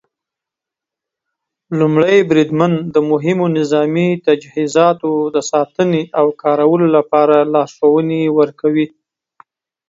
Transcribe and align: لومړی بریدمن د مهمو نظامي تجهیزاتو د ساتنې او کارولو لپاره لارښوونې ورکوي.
لومړی 1.79 2.17
بریدمن 2.29 2.71
د 2.93 2.95
مهمو 3.11 3.45
نظامي 3.57 4.09
تجهیزاتو 4.25 5.11
د 5.35 5.37
ساتنې 5.51 6.03
او 6.19 6.27
کارولو 6.43 6.87
لپاره 6.97 7.35
لارښوونې 7.53 8.21
ورکوي. 8.39 8.87